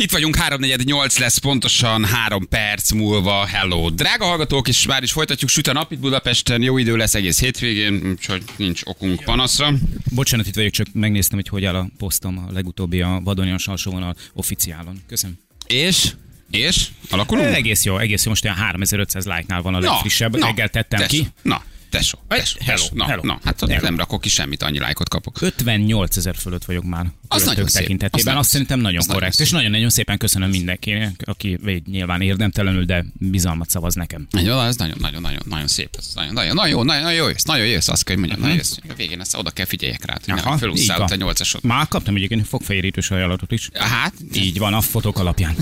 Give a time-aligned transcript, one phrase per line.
[0.00, 3.46] Itt vagyunk, 348 lesz pontosan három perc múlva.
[3.46, 5.50] Hello, drága hallgatók, és már is folytatjuk.
[5.50, 9.72] Süt a nap itt Budapesten, jó idő lesz egész hétvégén, úgyhogy nincs okunk panaszra.
[10.14, 14.16] Bocsánat, itt vagyok, csak megnéztem, hogy hogy áll a posztom a legutóbbi a Vadonyan Salsóvonal
[14.32, 15.02] officiálon.
[15.06, 15.38] Köszönöm.
[15.66, 16.12] És?
[16.50, 16.88] És?
[17.10, 17.54] Alakulunk?
[17.54, 18.30] Egész jó, egész jó.
[18.30, 20.36] Most olyan 3500 like-nál van a legfrissebb.
[20.36, 21.26] na, Reggel tettem tesó, ki.
[21.42, 21.62] Na,
[21.98, 22.94] tesó, tesó, Hello, tesó.
[22.94, 23.22] Na, hello.
[23.24, 23.80] na, hát Hello.
[23.82, 25.40] nem rakok ki semmit, annyi lájkot kapok.
[25.42, 27.06] 58 ezer fölött vagyok már.
[27.28, 27.80] Az nagyon szép.
[27.82, 28.18] tekintetében.
[28.20, 29.36] Az nagyon Azt szerintem nagyon az nagyon korrekt.
[29.36, 29.46] szép.
[29.46, 34.26] És nagyon-nagyon szépen köszönöm mindenkinek, aki nyilván érdemtelenül, de bizalmat szavaz nekem.
[34.42, 35.94] Jó, ez nagyon, nagyon, nagyon, nagyon szép.
[35.98, 38.24] Ez nagyon, nagyon, nagyon jó, nagyon, nagyon jó jössz, nagyon jó jössz, azt kell, hogy
[38.24, 38.76] mondjam, nagyon jössz.
[38.88, 41.18] A végén ezt oda kell figyeljek rá, hogy nem ott a van.
[41.18, 41.64] nyolcasod.
[41.64, 43.68] Már kaptam egyébként fogfejérítős ajánlatot is.
[43.74, 45.54] Hát, Így van, a fotók alapján.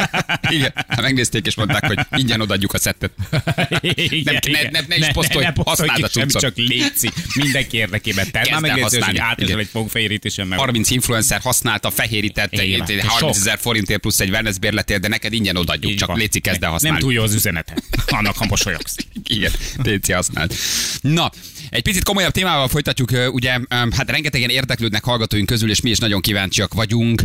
[0.56, 3.10] igen, megnézték és mondták, hogy ingyen odaadjuk a szettet.
[3.80, 4.68] Igen, ne- igen.
[4.72, 6.40] ne- ne is posztolj, ne, ne használd a cuccot.
[6.42, 8.30] csak létszi mindenki érdekében.
[8.30, 10.58] Te már megnézed, hogy átesel egy fogfejérítésen meg.
[10.58, 13.10] 30 influencer használta, fehérített, Igen, egy- egy sok.
[13.10, 16.16] 30 ezer forintért plusz egy wellness bérletért, de neked ingyen odaadjuk, csak.
[16.16, 16.98] Léci kezd el Nem használni.
[17.00, 17.74] túl jó az üzenete.
[18.06, 18.94] Annak, ha mosolyogsz.
[19.24, 20.54] Igen, Léci használt.
[21.00, 21.30] Na,
[21.70, 26.20] egy picit komolyabb témával folytatjuk, ugye, hát rengetegen érdeklődnek hallgatóink közül, és mi is nagyon
[26.20, 27.22] kíváncsiak vagyunk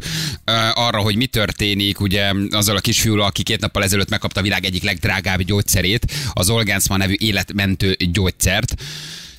[0.73, 4.65] arra, hogy mi történik, ugye, azzal a kisfiúval, aki két nappal ezelőtt megkapta a világ
[4.65, 8.75] egyik legdrágább gyógyszerét, az Olgensma nevű életmentő gyógyszert.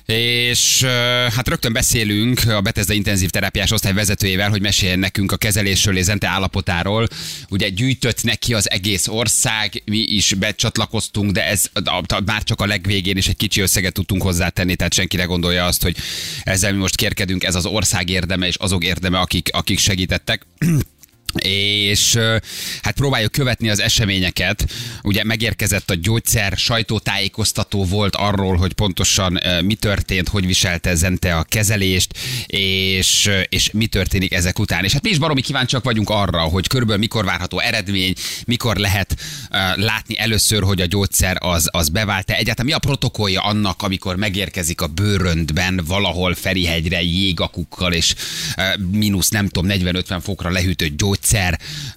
[0.05, 0.83] És
[1.35, 6.03] hát rögtön beszélünk a Bethesda intenzív terápiás osztály vezetőjével, hogy meséljen nekünk a kezelésről és
[6.03, 7.07] Zente állapotáról.
[7.49, 11.65] Ugye gyűjtött neki az egész ország, mi is becsatlakoztunk, de ez
[12.25, 15.81] már csak a legvégén is egy kicsi összeget tudtunk hozzátenni, tehát senki ne gondolja azt,
[15.81, 15.95] hogy
[16.43, 20.45] ezzel mi most kérkedünk, ez az ország érdeme és azok érdeme, akik, akik segítettek
[21.41, 22.19] és
[22.81, 24.71] hát próbáljuk követni az eseményeket.
[25.03, 31.43] Ugye megérkezett a gyógyszer, sajtótájékoztató volt arról, hogy pontosan mi történt, hogy viselte Zente a
[31.43, 32.17] kezelést,
[32.47, 34.83] és, és mi történik ezek után.
[34.83, 38.13] És hát mi is baromi kíváncsiak vagyunk arra, hogy körülbelül mikor várható eredmény,
[38.45, 39.15] mikor lehet
[39.75, 42.33] látni először, hogy a gyógyszer az, az bevált-e.
[42.33, 48.15] Egyáltalán mi a protokollja annak, amikor megérkezik a bőröntben valahol Ferihegyre jégakukkal, és
[48.91, 51.22] mínusz nem tudom, 40-50 fokra lehűtött gyógyszer,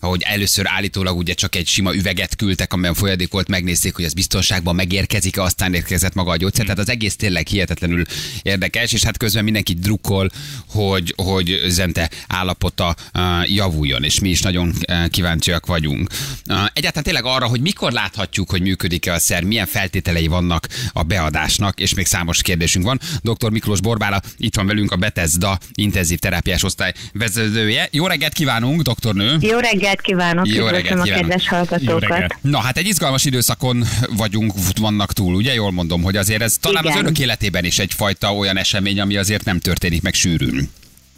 [0.01, 4.13] hogy először állítólag ugye csak egy sima üveget küldtek, amiben folyadék volt, megnézték, hogy az
[4.13, 6.65] biztonságban megérkezik, aztán érkezett maga a gyógyszer.
[6.65, 8.05] Tehát az egész tényleg hihetetlenül
[8.43, 10.31] érdekes, és hát közben mindenki drukkol,
[10.69, 16.11] hogy, hogy Zente állapota uh, javuljon, és mi is nagyon uh, kíváncsiak vagyunk.
[16.49, 21.03] Uh, egyáltalán tényleg arra, hogy mikor láthatjuk, hogy működik-e a szer, milyen feltételei vannak a
[21.03, 23.01] beadásnak, és még számos kérdésünk van.
[23.23, 23.51] Dr.
[23.51, 27.89] Miklós Borbála itt van velünk a Bethesda intenzív terápiás osztály vezetője.
[27.91, 28.83] Jó reggelt kívánunk,
[29.17, 29.47] doktornő!
[29.49, 31.21] Jó reggelt kívánok, Jó reggelt a kívánok.
[31.27, 32.35] kedves hallgatókat.
[32.41, 33.85] Na hát egy izgalmas időszakon
[34.17, 37.05] vagyunk, vannak túl, ugye jól mondom, hogy azért ez talán az Igen.
[37.05, 40.71] önök életében is egyfajta olyan esemény, ami azért nem történik meg sűrűn.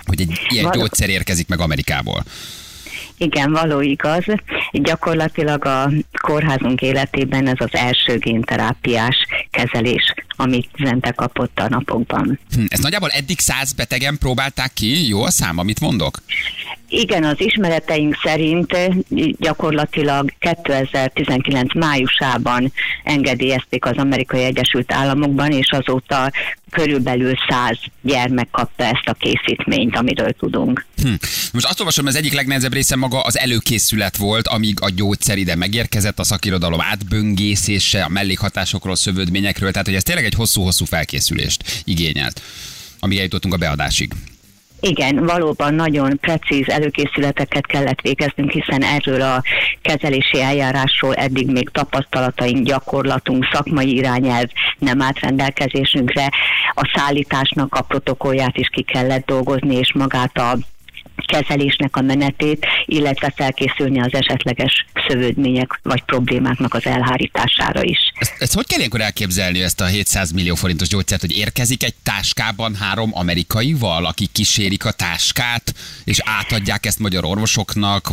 [0.04, 2.25] Hogy egy ilyen Való- gyógyszer érkezik meg Amerikából.
[3.16, 4.25] Igen, való igaz.
[4.72, 5.91] Gyakorlatilag a
[6.22, 9.16] kórházunk életében ez az első génterápiás
[9.50, 12.38] kezelés, amit Zente kapott a napokban.
[12.54, 16.19] Hm, ezt nagyjából eddig száz betegen próbálták ki, jó a szám, amit mondok?
[16.88, 18.77] Igen, az ismereteink szerint
[19.38, 22.72] gyakorlatilag 2019 májusában
[23.04, 26.31] engedélyezték az Amerikai Egyesült Államokban, és azóta
[26.71, 30.87] körülbelül 100 gyermek kapta ezt a készítményt, amiről tudunk.
[31.03, 31.09] Hm.
[31.53, 35.54] Most azt olvasom, az egyik legnehezebb része maga az előkészület volt, amíg a gyógyszer ide
[35.54, 42.43] megérkezett, a szakirodalom átböngészése, a mellékhatásokról, szövődményekről, tehát hogy ez tényleg egy hosszú-hosszú felkészülést igényelt,
[43.00, 44.12] amíg eljutottunk a beadásig.
[44.81, 49.43] Igen, valóban nagyon precíz előkészületeket kellett végeznünk, hiszen erről a
[49.83, 56.31] kezelési eljárásról eddig még tapasztalataink, gyakorlatunk, szakmai irányelv nem állt rendelkezésünkre.
[56.75, 60.59] A szállításnak a protokollját is ki kellett dolgozni, és magát a
[61.26, 67.98] kezelésnek a menetét, illetve felkészülni az esetleges szövődmények vagy problémáknak az elhárítására is.
[68.18, 71.94] Ezt, ezt hogy kell ilyenkor elképzelni ezt a 700 millió forintos gyógyszert, hogy érkezik egy
[72.02, 75.74] táskában három amerikaival, akik kísérik a táskát,
[76.04, 78.10] és átadják ezt magyar orvosoknak,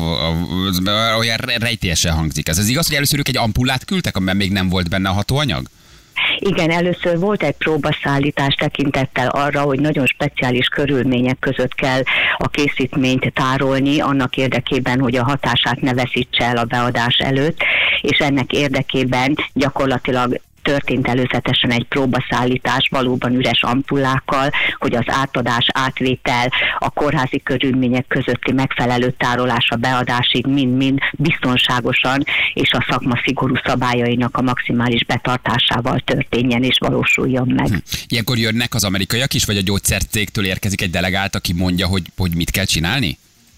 [1.18, 2.58] olyan re- rejtélyesen hangzik ez.
[2.58, 5.68] Ez igaz, hogy először ők egy ampullát küldtek, amiben még nem volt benne a hatóanyag?
[6.48, 12.02] Igen, először volt egy próbaszállítás tekintettel arra, hogy nagyon speciális körülmények között kell
[12.38, 17.58] a készítményt tárolni, annak érdekében, hogy a hatását ne veszítse el a beadás előtt,
[18.02, 26.52] és ennek érdekében gyakorlatilag történt előzetesen egy próbaszállítás valóban üres ampullákkal, hogy az átadás, átvétel,
[26.80, 32.24] a kórházi körülmények közötti megfelelő tárolás a beadásig mind-mind biztonságosan
[32.54, 37.84] és a szakma szigorú szabályainak a maximális betartásával történjen és valósuljon meg.
[38.08, 42.36] Ilyenkor jönnek az amerikaiak is, vagy a gyógyszercégtől érkezik egy delegált, aki mondja, hogy, hogy
[42.36, 43.18] mit kell csinálni?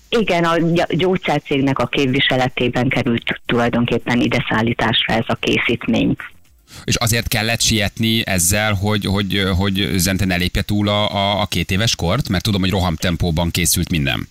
[0.10, 0.56] Igen, a
[0.89, 6.15] gyógyszercégnek a képviseletében került tulajdonképpen ide szállításra ez a készítmény.
[6.83, 11.71] És azért kellett sietni ezzel, hogy, hogy, hogy Zente ne lépje túl a, a két
[11.71, 12.29] éves kort?
[12.29, 14.27] Mert tudom, hogy rohamtempóban készült minden.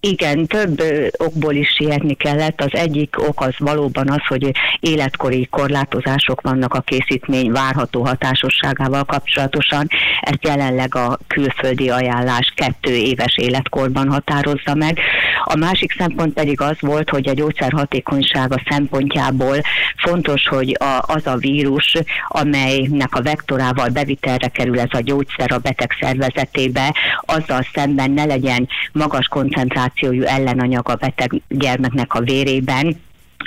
[0.00, 0.82] Igen, több
[1.16, 2.60] okból is sietni kellett.
[2.60, 4.50] Az egyik ok az valóban az, hogy
[4.80, 9.88] életkori korlátozások vannak a készítmény várható hatásosságával kapcsolatosan.
[10.20, 14.98] Ezt jelenleg a külföldi ajánlás kettő éves életkorban határozza meg.
[15.44, 19.56] A másik szempont pedig az volt, hogy a gyógyszer hatékonysága szempontjából
[19.96, 21.96] fontos, hogy a, az a vírus,
[22.28, 28.68] amelynek a vektorával bevitelre kerül ez a gyógyszer a beteg szervezetébe, azzal szemben ne legyen
[28.92, 32.96] magas koncentráció koncentrációjú ellenanyag a beteg gyermeknek a vérében,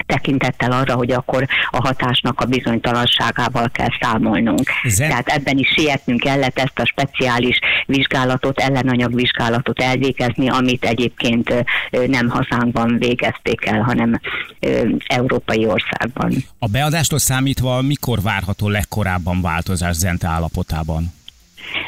[0.05, 4.69] tekintettel arra, hogy akkor a hatásnak a bizonytalanságával kell számolnunk.
[4.83, 5.09] Zen...
[5.09, 11.65] Tehát ebben is sietnünk kellett ezt a speciális vizsgálatot, ellenanyagvizsgálatot elvégezni, amit egyébként
[12.07, 14.19] nem hazánkban végezték el, hanem
[15.07, 16.33] európai országban.
[16.59, 21.13] A beadástól számítva mikor várható legkorábban változás Zente állapotában?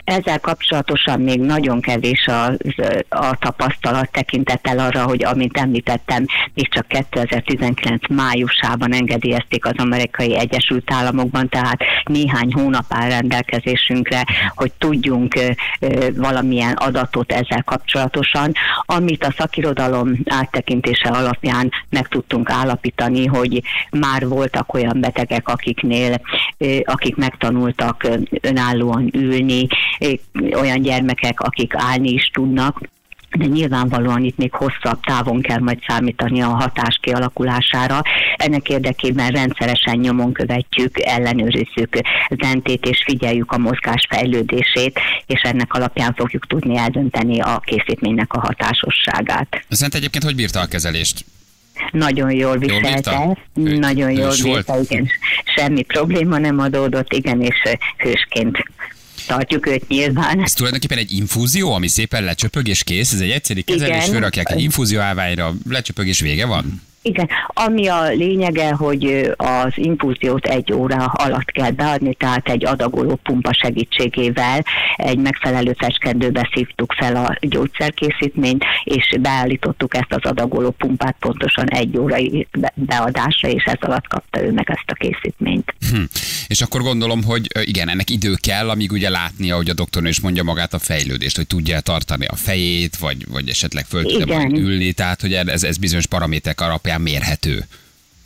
[0.03, 2.45] Ezzel kapcsolatosan még nagyon kevés a,
[3.09, 10.91] a tapasztalat tekintettel arra, hogy amint említettem, még csak 2019 májusában engedélyezték az amerikai Egyesült
[10.91, 14.25] Államokban, tehát néhány hónap áll rendelkezésünkre,
[14.55, 15.33] hogy tudjunk
[16.15, 18.51] valamilyen adatot ezzel kapcsolatosan,
[18.85, 23.61] amit a szakirodalom áttekintése alapján meg tudtunk állapítani, hogy
[23.91, 26.21] már voltak olyan betegek, akiknél,
[26.83, 28.07] akik megtanultak
[28.41, 29.62] önállóan ülni,
[30.53, 32.81] olyan gyermekek, akik állni is tudnak,
[33.37, 38.01] de nyilvánvalóan itt még hosszabb távon kell majd számítani a hatás kialakulására.
[38.35, 41.99] Ennek érdekében rendszeresen nyomon követjük, ellenőrizzük
[42.29, 48.39] zentét és figyeljük a mozgás fejlődését, és ennek alapján fogjuk tudni eldönteni a készítménynek a
[48.39, 49.65] hatásosságát.
[49.69, 51.25] Zent egyébként hogy bírta a kezelést?
[51.91, 53.37] Nagyon jól viselte, jól
[53.77, 55.09] nagyon jól bírta, igen.
[55.55, 57.55] Semmi probléma nem adódott, igen, és
[57.97, 58.63] hősként
[59.25, 60.43] tartjuk őt nyilván.
[60.43, 64.61] Ez tulajdonképpen egy infúzió, ami szépen lecsöpög és kész, ez egy egyszerű kezelés, fölrakják egy
[64.61, 66.81] infúzió állványra, lecsöpög és vége van?
[67.05, 73.15] Igen, ami a lényege, hogy az infúziót egy óra alatt kell beadni, tehát egy adagoló
[73.23, 74.63] pumpa segítségével
[74.95, 81.97] egy megfelelő feskendőbe szívtuk fel a gyógyszerkészítményt, és beállítottuk ezt az adagoló pumpát pontosan egy
[81.97, 85.73] órai beadásra, és ez alatt kapta ő meg ezt a készítményt.
[85.91, 86.03] Hm.
[86.47, 90.19] És akkor gondolom, hogy igen, ennek idő kell, amíg ugye látnia, hogy a doktornő is
[90.19, 94.57] mondja magát a fejlődést, hogy tudja tartani a fejét, vagy, vagy esetleg föl tudja majd
[94.57, 97.65] ülni, tehát hogy ez, ez bizonyos paraméterek alapján alapján mérhető.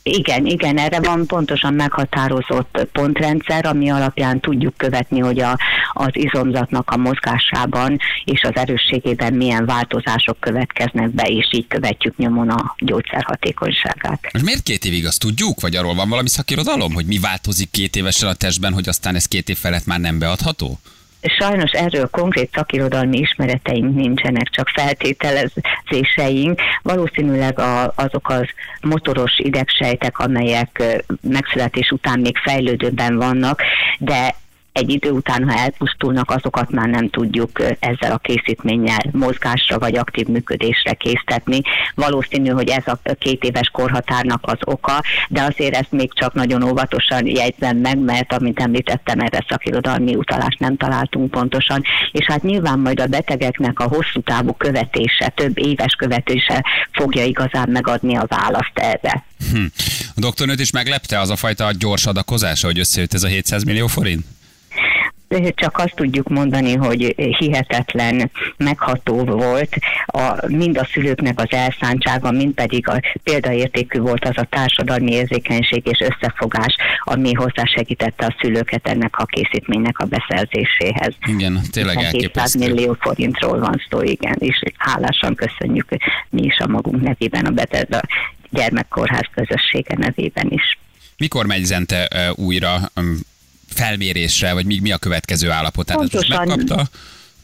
[0.03, 5.59] Igen, igen, erre van pontosan meghatározott pontrendszer, ami alapján tudjuk követni, hogy a,
[5.93, 12.49] az izomzatnak a mozgásában és az erősségében milyen változások következnek be, és így követjük nyomon
[12.49, 14.29] a gyógyszer hatékonyságát.
[14.33, 17.95] Most miért két évig azt tudjuk, vagy arról van valami szakirodalom, hogy mi változik két
[17.95, 20.79] évesen a testben, hogy aztán ez két év felett már nem beadható?
[21.39, 26.61] Sajnos erről konkrét szakirodalmi ismereteink nincsenek, csak feltételezéseink.
[26.81, 28.45] Valószínűleg a, azok az
[28.81, 30.83] motoros idegsejtek, amelyek
[31.21, 33.61] megszületés után még fejlődőben vannak,
[33.99, 34.35] de
[34.77, 40.27] egy idő után, ha elpusztulnak, azokat már nem tudjuk ezzel a készítménnyel mozgásra vagy aktív
[40.27, 41.61] működésre késztetni.
[41.95, 46.63] Valószínű, hogy ez a két éves korhatárnak az oka, de azért ezt még csak nagyon
[46.63, 52.79] óvatosan jegyzem meg, mert amint említettem, erre szakirodalmi utalást nem találtunk pontosan, és hát nyilván
[52.79, 58.71] majd a betegeknek a hosszú távú követése, több éves követése fogja igazán megadni a választ
[58.73, 59.25] erre.
[59.51, 59.65] Hm.
[60.15, 63.87] A doktornőt is meglepte az a fajta gyors adakozása, hogy összejött ez a 700 millió
[63.87, 64.25] forint?
[65.55, 72.53] Csak azt tudjuk mondani, hogy hihetetlen megható volt a, mind a szülőknek az elszántsága, mind
[72.53, 79.17] pedig a példaértékű volt az a társadalmi érzékenység és összefogás, ami hozzásegítette a szülőket ennek
[79.17, 81.13] a készítménynek a beszerzéséhez.
[81.25, 82.59] Igen, tényleg elképesztő.
[82.59, 85.87] millió forintról van szó, igen, és hálásan köszönjük
[86.29, 88.01] mi is a magunk nevében, a Betesda
[88.49, 90.77] gyermekkórház közössége nevében is.
[91.17, 92.79] Mikor megy Zente újra
[93.77, 95.85] felmérésre, vagy mi, mi a következő állapot?
[95.85, 96.89] Tehát Pontosan, megkapta?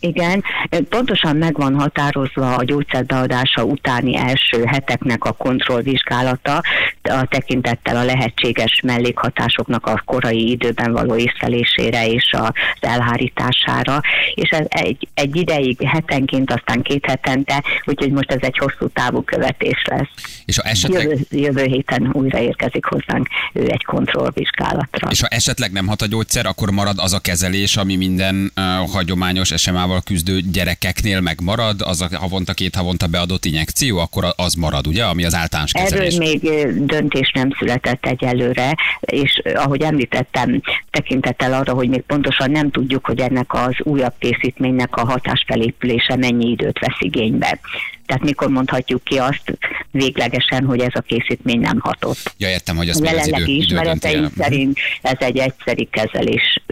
[0.04, 0.44] Igen,
[0.90, 6.62] pontosan meg van határozva a gyógyszerbeadása utáni első heteknek a kontrollvizsgálata.
[7.02, 14.02] a tekintettel a lehetséges mellékhatásoknak a korai időben való észlelésére és az elhárítására,
[14.34, 19.22] és ez egy, egy ideig hetenként, aztán két hetente, úgyhogy most ez egy hosszú távú
[19.22, 20.10] követés lesz.
[20.46, 21.04] És ha esetleg...
[21.04, 25.08] Jövő, jövő héten újra érkezik hozzánk ő egy kontrollvizsgálatra.
[25.10, 28.90] És ha esetleg nem hat a gyógyszer, akkor marad az a kezelés, ami minden uh,
[28.90, 29.52] hagyományos
[29.94, 35.04] SMA-val küzdő gyerekeknél megmarad, az a havonta, két havonta beadott injekció, akkor az marad, ugye,
[35.04, 36.16] ami az általános kezelés.
[36.16, 36.42] Erről még
[36.86, 43.20] döntés nem született egyelőre, és ahogy említettem, tekintettel arra, hogy még pontosan nem tudjuk, hogy
[43.20, 47.60] ennek az újabb készítménynek a hatásfelépülése mennyi időt vesz igénybe.
[48.06, 49.58] Tehát mikor mondhatjuk ki azt
[49.92, 52.34] véglegesen, hogy ez a készítmény nem hatott.
[52.38, 56.63] Ja, értem, hogy az még az idő, ismereteim szerint ez egy egyszeri kezelés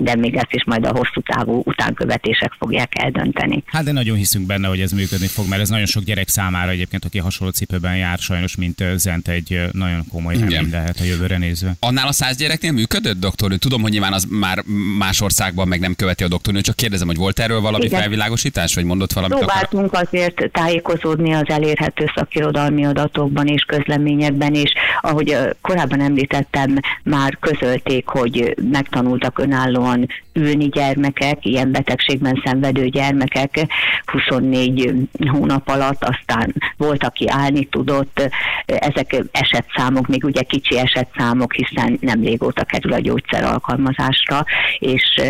[0.00, 3.62] de még ezt is majd a hosszú távú utánkövetések fogják eldönteni.
[3.66, 6.70] Hát de nagyon hiszünk benne, hogy ez működni fog, mert ez nagyon sok gyerek számára
[6.70, 11.38] egyébként, aki hasonló cipőben jár, sajnos, mint Zent egy nagyon komoly nem lehet a jövőre
[11.38, 11.74] nézve.
[11.80, 13.54] Annál a száz gyereknél működött, doktor?
[13.54, 14.62] Tudom, hogy nyilván az már
[14.98, 18.00] más országban meg nem követi a doktornő, csak kérdezem, hogy volt erről valami Igen.
[18.00, 19.38] felvilágosítás, vagy mondott valamit?
[19.38, 20.06] Próbáltunk akar?
[20.06, 28.54] azért tájékozódni az elérhető szakirodalmi adatokban és közleményekben, és ahogy korábban említettem, már közölték, hogy
[28.70, 33.66] megtanultak önállóan van ülni gyermekek, ilyen betegségben szenvedő gyermekek
[34.04, 34.92] 24
[35.28, 38.30] hónap alatt, aztán volt, aki állni tudott,
[38.66, 44.44] ezek esetszámok, még ugye kicsi esetszámok, hiszen nem régóta kerül a gyógyszer alkalmazásra,
[44.78, 45.20] és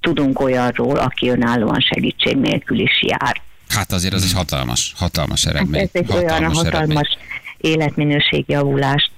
[0.00, 3.40] tudunk olyanról, aki önállóan segítség nélkül is jár.
[3.68, 5.80] Hát azért az egy hatalmas, hatalmas eredmény.
[5.80, 7.18] Hát ez egy hatalmas olyan hatalmas eredmény.
[7.58, 9.10] életminőségjavulást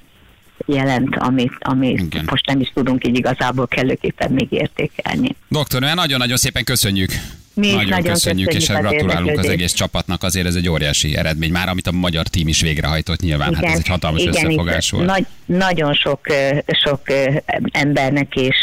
[0.66, 5.36] jelent, amit, amit most nem is tudunk így igazából kellőképpen még értékelni.
[5.48, 7.10] Doktor, nagyon-nagyon szépen köszönjük.
[7.54, 11.50] Mi nagyon, nagyon köszönjük, köszönjük, és gratulálunk az egész csapatnak, azért ez egy óriási eredmény.
[11.50, 14.90] Már amit a magyar tím is végrehajtott nyilván, igen, hát ez egy hatalmas igen, összefogás
[14.90, 15.06] volt.
[15.06, 16.20] Nagy, nagyon sok,
[16.66, 17.00] sok
[17.70, 18.56] embernek és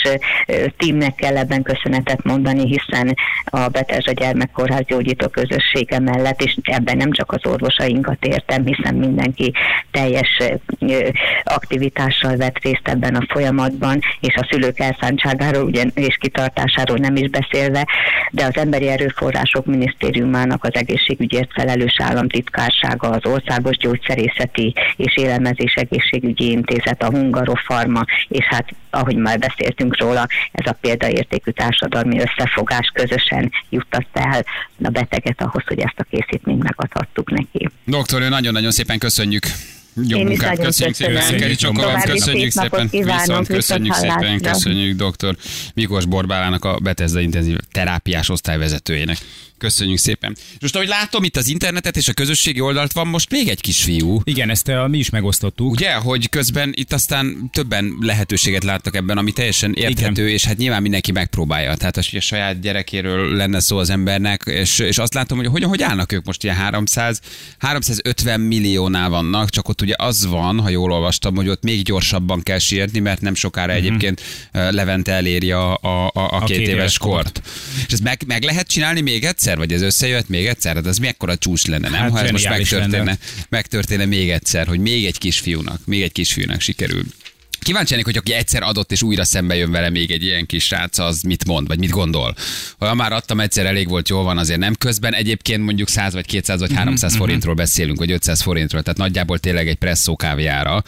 [0.77, 7.11] tímnek kell ebben köszönetet mondani, hiszen a Betesda Gyermekkórház gyógyító közössége mellett, és ebben nem
[7.11, 9.53] csak az orvosainkat értem, hiszen mindenki
[9.91, 10.37] teljes
[11.43, 17.29] aktivitással vett részt ebben a folyamatban, és a szülők elszántságáról ugye, és kitartásáról nem is
[17.29, 17.87] beszélve,
[18.31, 26.51] de az Emberi Erőforrások Minisztériumának az egészségügyért felelős államtitkársága, az Országos Gyógyszerészeti és Élelmezés Egészségügyi
[26.51, 33.51] Intézet, a Hungarofarma, és hát ahogy már beszéltünk róla, ez a példaértékű társadalmi összefogás közösen
[33.69, 34.45] juttatta el
[34.83, 37.69] a beteget ahhoz, hogy ezt a készítményt megadhattuk neki.
[37.85, 39.43] Doktor, nagyon-nagyon szépen köszönjük.
[40.07, 41.13] Jó Én munkát, köszönjük szépen.
[41.13, 42.89] Köszönjük, Csokolom, köszönjük szépen.
[42.91, 45.35] Viszont köszönjük szépen, köszönjük dr.
[45.73, 49.17] Mikos Borbálának a Betezda intenzív terápiás osztályvezetőjének.
[49.59, 50.35] Köszönjük szépen.
[50.59, 54.21] Most ahogy látom itt az internetet és a közösségi oldalt van most még egy kisfiú.
[54.23, 55.71] Igen, ezt a, mi is megosztottuk.
[55.71, 60.33] Ugye, hogy közben itt aztán többen lehetőséget láttak ebben, ami teljesen érthető, Igen.
[60.33, 61.75] és hát nyilván mindenki megpróbálja.
[61.75, 65.69] Tehát hogy a saját gyerekéről lenne szó az embernek, és, és azt látom, hogy hogyan,
[65.69, 67.19] hogy állnak ők most ilyen 300,
[67.57, 72.43] 350 milliónál vannak, csak ott ugye az van, ha jól olvastam, hogy ott még gyorsabban
[72.43, 73.87] kell sírni, mert nem sokára uh-huh.
[73.87, 77.23] egyébként Levente eléri a, a, a, a, a két, két éves kort.
[77.23, 77.41] kort.
[77.87, 79.48] És ezt meg, meg lehet csinálni még egyszer?
[79.49, 80.75] Egyszer, vagy ez összejött még egyszer?
[80.75, 81.99] Hát ez mekkora csúcs lenne, nem?
[81.99, 83.17] Hát ha ez most megtörténne,
[83.49, 87.03] megtörténne még egyszer, hogy még egy kisfiúnak, még egy kisfiúnak sikerül.
[87.69, 90.63] Kíváncsi lennék, hogy aki egyszer adott és újra szembe jön vele még egy ilyen kis
[90.63, 92.35] srác, az mit mond, vagy mit gondol.
[92.77, 95.13] Ha már adtam egyszer, elég volt, jól van, azért nem közben.
[95.13, 97.19] Egyébként mondjuk 100 vagy 200 vagy 300 mm-hmm.
[97.19, 100.83] forintról beszélünk, vagy 500 forintról, tehát nagyjából tényleg egy presszó kávéjára.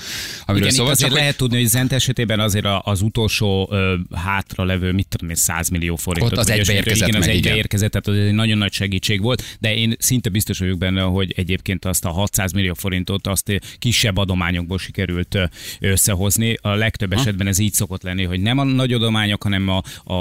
[0.46, 4.64] Amiről Igen, szóval azért csak, lehet tudni, hogy Zent esetében azért az utolsó ö, hátra
[4.64, 6.32] levő, mit tudom én, 100 millió forint.
[6.32, 9.58] Ott az egybe érkezett igen, az egybe érkezett, tehát az egy nagyon nagy segítség volt,
[9.60, 14.18] de én szinte biztos vagyok benne, hogy egyébként azt a 600 millió forintot azt kisebb
[14.18, 15.38] adományokból sikerült
[15.80, 16.58] összehozni.
[16.62, 20.14] A legtöbb esetben ez így szokott lenni, hogy nem a nagy adományok, hanem a, a,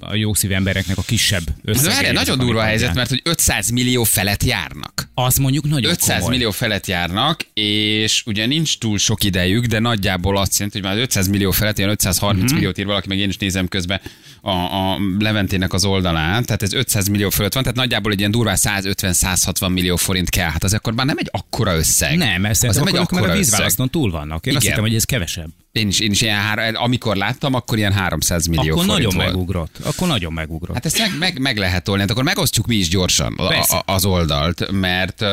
[0.00, 2.04] a jó szív embereknek a kisebb összegei.
[2.04, 5.10] Ez nagyon durva a helyzet, mert hogy 500 millió felett járnak.
[5.14, 6.30] Az mondjuk nagyon 500 komoly.
[6.30, 10.98] millió felett járnak, és ugye nincs túl sok idejük, de nagyjából azt jelenti, hogy már
[10.98, 12.54] 500 millió felett, ilyen 530 mm-hmm.
[12.54, 14.00] milliót ír valaki, meg én is nézem közben
[14.40, 18.30] a, a Leventének az oldalán, tehát ez 500 millió fölött van, tehát nagyjából egy ilyen
[18.30, 20.50] durván 150-160 millió forint kell.
[20.50, 22.16] Hát az akkor már nem egy akkora összeg.
[22.16, 24.46] Nem, ez az nem egy akkora a vízválaszton túl vannak.
[24.46, 24.56] Én Igen.
[24.56, 25.48] azt hittem, hogy ez kevesebb.
[25.78, 29.26] Én is, én is ilyen, amikor láttam, akkor ilyen 300 millió akkor forint nagyon volt.
[29.26, 29.78] megugrott.
[29.84, 30.74] Akkor nagyon megugrott.
[30.74, 33.82] Hát ezt meg, meg, meg lehet tolni, hát akkor megosztjuk mi is gyorsan a, a,
[33.86, 35.28] az oldalt, mert uh,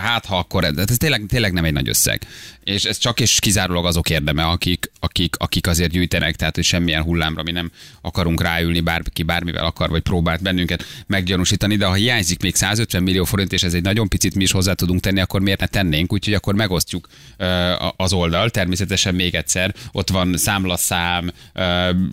[0.00, 2.26] hát ha akkor, ez tényleg, tényleg nem egy nagy összeg.
[2.64, 7.02] És ez csak és kizárólag azok érdeme, akik, akik, akik azért gyűjtenek, tehát hogy semmilyen
[7.02, 12.42] hullámra mi nem akarunk ráülni, bárki bármivel akar, vagy próbált bennünket meggyanúsítani, de ha hiányzik
[12.42, 15.40] még 150 millió forint, és ez egy nagyon picit mi is hozzá tudunk tenni, akkor
[15.40, 17.08] miért ne tennénk, úgyhogy akkor megosztjuk
[17.96, 21.32] az oldal, természetesen még egyszer, ott van számlaszám,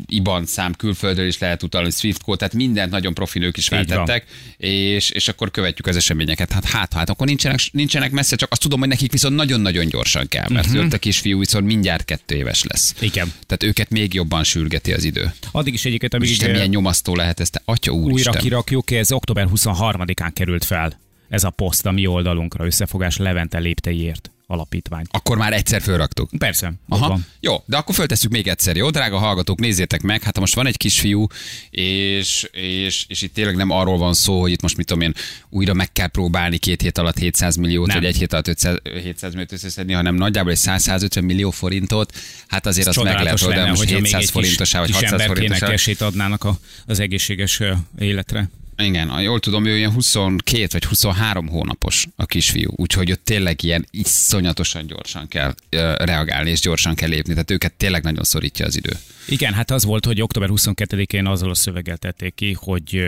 [0.06, 4.26] IBAN szám, külföldről is lehet utalni, Swift kód, tehát mindent nagyon profi nők is feltettek,
[4.58, 6.52] és, és akkor követjük az eseményeket.
[6.52, 10.28] Hát hát, hát akkor nincsenek, nincsenek messze, csak azt tudom, hogy nekik viszont nagyon-nagyon gyorsan
[10.28, 10.88] kell, mert uh-huh.
[10.92, 12.96] a kisfiú viszont mindjárt kettő éves lesz.
[13.00, 13.34] Igen.
[13.46, 15.34] Tehát őket még jobban sürgeti az idő.
[15.52, 19.48] Addig is egyébként, amíg Isten, milyen nyomasztó lehet ezt, atya úr újra kirakjuk, ez október
[19.56, 25.06] 23-án került fel ez a poszt a mi oldalunkra, összefogás Levente lépteiért alapítvány.
[25.10, 26.30] Akkor már egyszer fölraktuk.
[26.38, 26.74] Persze.
[26.88, 27.08] Aha.
[27.08, 27.26] Van.
[27.40, 28.90] Jó, de akkor föltesszük még egyszer, jó?
[28.90, 31.28] Drága hallgatók, nézzétek meg, hát most van egy kisfiú,
[31.70, 35.14] és, és, és itt tényleg nem arról van szó, hogy itt most mit tudom én,
[35.50, 37.98] újra meg kell próbálni két hét alatt 700 milliót, nem.
[37.98, 42.66] vagy egy hét alatt 500, 700 milliót összeszedni, hanem nagyjából egy 100-150 millió forintot, hát
[42.66, 45.68] azért Ez azt meg lehet, de most 700 forintosá, vagy 600 forintosá.
[45.68, 47.62] esét adnának a, az egészséges
[48.00, 48.50] életre.
[48.78, 53.86] Igen, jól tudom, ő ilyen 22 vagy 23 hónapos a kisfiú, úgyhogy ott tényleg ilyen
[53.92, 55.56] iszonyatosan gyorsan kell
[55.98, 58.92] reagálni, és gyorsan kell lépni, tehát őket tényleg nagyon szorítja az idő.
[59.28, 63.04] Igen, hát az volt, hogy október 22-én azzal a szöveggel tették ki, hogy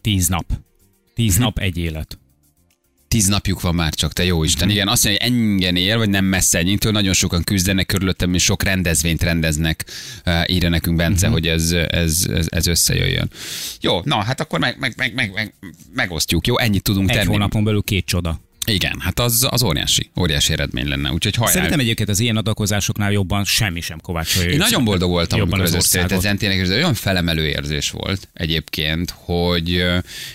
[0.00, 0.52] 10 nap.
[1.14, 2.18] 10 nap egy élet.
[3.12, 4.70] Tíz napjuk van már csak, te jó Isten.
[4.70, 8.42] Igen, azt mondja, hogy ennyien él, vagy nem messze ennyitől, nagyon sokan küzdenek körülöttem, és
[8.44, 9.84] sok rendezvényt rendeznek,
[10.46, 11.32] írja nekünk Bence, uh-huh.
[11.32, 13.30] hogy ez, ez, ez, ez összejöjjön.
[13.80, 15.54] Jó, na, hát akkor meg, meg, meg, meg, meg
[15.94, 16.58] megosztjuk, jó?
[16.58, 17.28] Ennyit tudunk Egy tenni.
[17.28, 18.40] hónapon belül két csoda.
[18.66, 21.10] Igen, hát az, az óriási, óriási eredmény lenne.
[21.10, 21.52] Úgyhogy hajrá.
[21.52, 24.50] Szerintem egyébként az ilyen adakozásoknál jobban semmi sem kovácsolja.
[24.50, 26.24] Én nagyon boldog voltam, jobban amikor az országot.
[26.24, 29.68] ez olyan felemelő érzés volt egyébként, hogy,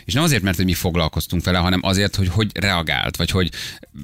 [0.06, 3.50] és nem azért, mert hogy mi foglalkoztunk vele, hanem azért, hogy hogy reagált, vagy hogy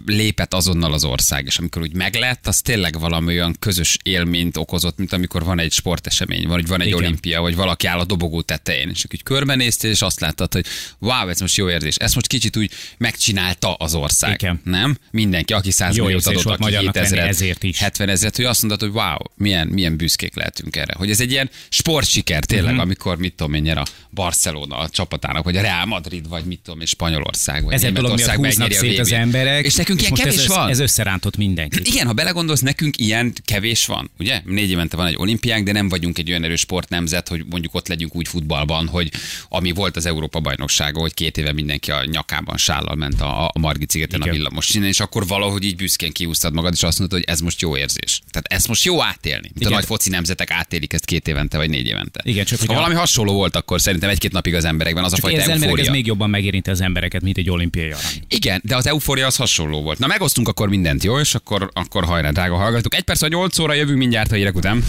[0.05, 4.97] lépett azonnal az ország, és amikor úgy meglett, az tényleg valami olyan közös élményt okozott,
[4.97, 6.99] mint amikor van egy sportesemény, vagy van egy Igen.
[6.99, 10.65] olimpia, vagy valaki áll a dobogó tetején, és akkor körbenéztél, és azt láttad, hogy
[10.99, 11.95] wow, ez most jó érzés.
[11.95, 14.41] Ezt most kicsit úgy megcsinálta az ország ország.
[14.41, 14.61] Igen.
[14.63, 14.97] Nem?
[15.11, 17.79] Mindenki, aki 100 Jó milliót adott, aki 7000 ezért is.
[17.79, 20.93] 70 ezeret, hogy azt mondta, hogy wow, milyen, milyen büszkék lehetünk erre.
[20.97, 22.81] Hogy ez egy ilyen sportsiker tényleg, uh-huh.
[22.81, 26.59] amikor mit tudom én, nyer a Barcelona a csapatának, vagy a Real Madrid, vagy mit
[26.63, 29.65] tudom én, Spanyolország, vagy ez Németország megnyeri szét az emberek.
[29.65, 30.69] És nekünk és ilyen kevés ez, van.
[30.69, 31.79] Ez összerántott mindenki.
[31.83, 34.11] Igen, ha belegondolsz, nekünk ilyen kevés van.
[34.19, 34.41] Ugye?
[34.45, 37.87] Négy évente van egy olimpiánk, de nem vagyunk egy olyan erős sportnemzet, hogy mondjuk ott
[37.87, 39.11] legyünk úgy futballban, hogy
[39.49, 43.59] ami volt az Európa bajnoksága, hogy két éve mindenki a nyakában sállal ment a, a
[43.59, 44.33] Margit szigeten Igen.
[44.33, 47.39] a villamos innen, és akkor valahogy így büszkén kiúztad magad, és azt mondod, hogy ez
[47.39, 48.21] most jó érzés.
[48.31, 49.51] Tehát ezt most jó átélni.
[49.53, 52.21] Mint a nagy foci nemzetek átélik ezt két évente vagy négy évente.
[52.23, 55.51] Igen, csak ha valami hasonló volt, akkor szerintem egy-két napig az emberekben az a fajta
[55.51, 55.83] eufória.
[55.83, 58.23] ez még jobban megérinti az embereket, mint egy olimpiai arany.
[58.27, 59.99] Igen, de az eufória az hasonló volt.
[59.99, 61.19] Na megosztunk akkor mindent, jó?
[61.19, 62.95] És akkor, akkor hajrá, drága hallgatók.
[62.95, 64.83] Egy perc a 8 óra jövünk mindjárt a hírek után.